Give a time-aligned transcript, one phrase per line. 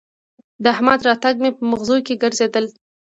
[0.63, 2.65] د احمد راتګ مې به مغزو کې ګرځېدل